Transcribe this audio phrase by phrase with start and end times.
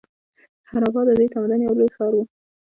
[0.69, 2.19] هراپا د دې تمدن یو لوی ښار و.